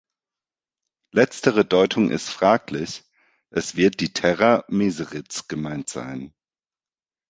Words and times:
Letztere 1.13 1.63
Deutung 1.63 2.09
ist 2.09 2.27
fraglich, 2.27 3.03
es 3.51 3.75
wird 3.75 3.99
die 3.99 4.11
terra 4.11 4.65
Meseritz 4.67 5.47
gemeint 5.47 5.89
sein. 5.89 6.33